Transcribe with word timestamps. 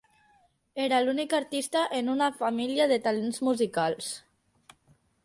Era 0.85 1.01
l'única 1.03 1.37
artista 1.39 1.83
en 1.99 2.09
una 2.13 2.29
família 2.39 2.87
de 2.93 2.97
talents 3.09 3.39
musicals. 3.49 4.09